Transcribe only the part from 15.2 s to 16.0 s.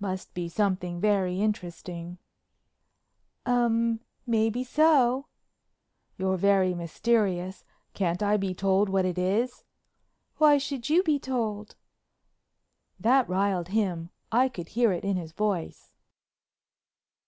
voice.